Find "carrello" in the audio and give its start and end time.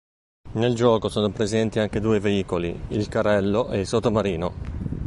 3.07-3.69